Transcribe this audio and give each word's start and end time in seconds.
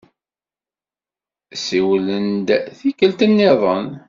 Siwlem-d 1.65 2.47
tikkelt-nniḍen. 2.77 3.87